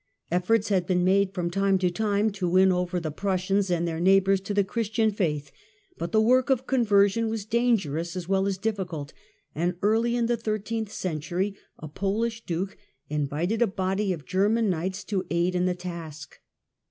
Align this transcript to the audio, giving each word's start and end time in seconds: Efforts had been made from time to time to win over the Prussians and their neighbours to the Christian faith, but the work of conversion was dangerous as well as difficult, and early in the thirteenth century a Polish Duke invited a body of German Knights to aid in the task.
Efforts 0.31 0.69
had 0.69 0.87
been 0.87 1.03
made 1.03 1.31
from 1.31 1.51
time 1.51 1.77
to 1.77 1.91
time 1.91 2.31
to 2.31 2.49
win 2.49 2.71
over 2.71 2.99
the 2.99 3.11
Prussians 3.11 3.69
and 3.69 3.87
their 3.87 3.99
neighbours 3.99 4.41
to 4.41 4.51
the 4.51 4.63
Christian 4.63 5.11
faith, 5.11 5.51
but 5.95 6.11
the 6.11 6.19
work 6.19 6.49
of 6.49 6.65
conversion 6.65 7.29
was 7.29 7.45
dangerous 7.45 8.15
as 8.15 8.27
well 8.27 8.47
as 8.47 8.57
difficult, 8.57 9.13
and 9.53 9.75
early 9.83 10.15
in 10.15 10.25
the 10.25 10.37
thirteenth 10.37 10.91
century 10.91 11.55
a 11.77 11.87
Polish 11.87 12.43
Duke 12.45 12.77
invited 13.09 13.61
a 13.61 13.67
body 13.67 14.11
of 14.11 14.25
German 14.25 14.71
Knights 14.71 15.03
to 15.03 15.23
aid 15.29 15.53
in 15.53 15.65
the 15.67 15.75
task. 15.75 16.39